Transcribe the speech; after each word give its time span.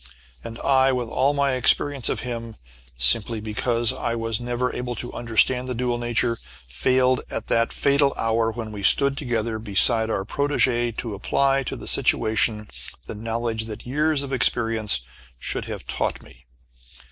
And 0.43 0.57
I, 0.61 0.91
with 0.91 1.09
all 1.09 1.31
my 1.35 1.51
experience 1.53 2.09
of 2.09 2.21
him, 2.21 2.55
simply 2.97 3.39
because 3.39 3.93
I 3.93 4.15
was 4.15 4.39
never 4.41 4.73
able 4.73 4.95
to 4.95 5.13
understand 5.13 5.67
the 5.67 5.75
dual 5.75 5.99
nature, 5.99 6.39
failed 6.67 7.21
at 7.29 7.45
that 7.49 7.71
fatal 7.71 8.11
hour 8.17 8.51
when 8.51 8.71
we 8.71 8.81
stood 8.81 9.15
together 9.15 9.59
beside 9.59 10.09
our 10.09 10.25
protégée 10.25 10.97
to 10.97 11.13
apply 11.13 11.61
to 11.65 11.75
the 11.75 11.87
situation 11.87 12.67
the 13.05 13.13
knowledge 13.13 13.65
that 13.65 13.85
years 13.85 14.23
of 14.23 14.33
experience 14.33 15.01
should 15.37 15.65
have 15.65 15.85
taught 15.85 16.23
me. 16.23 16.47